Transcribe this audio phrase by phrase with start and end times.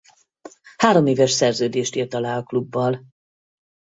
[0.77, 3.05] Hároméves szerződést írt alá a klubbal.